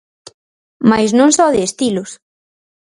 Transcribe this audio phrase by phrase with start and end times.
[0.89, 2.11] Mais non só de estilos.